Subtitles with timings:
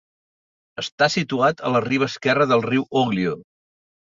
[0.83, 3.37] Està situat a la riba esquerra del riu Oglio.